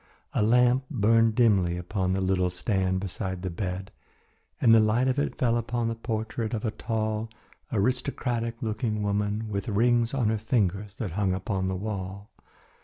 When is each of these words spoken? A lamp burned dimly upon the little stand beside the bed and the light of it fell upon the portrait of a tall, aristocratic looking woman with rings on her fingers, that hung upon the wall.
A 0.33 0.41
lamp 0.41 0.85
burned 0.89 1.35
dimly 1.35 1.77
upon 1.77 2.13
the 2.13 2.21
little 2.21 2.49
stand 2.49 2.99
beside 2.99 3.43
the 3.43 3.51
bed 3.51 3.91
and 4.59 4.73
the 4.73 4.79
light 4.79 5.07
of 5.07 5.19
it 5.19 5.37
fell 5.37 5.57
upon 5.57 5.89
the 5.89 5.93
portrait 5.95 6.55
of 6.55 6.65
a 6.65 6.71
tall, 6.71 7.29
aristocratic 7.71 8.63
looking 8.63 9.03
woman 9.03 9.47
with 9.47 9.67
rings 9.69 10.15
on 10.15 10.29
her 10.29 10.39
fingers, 10.39 10.95
that 10.97 11.11
hung 11.11 11.35
upon 11.35 11.67
the 11.67 11.75
wall. 11.75 12.31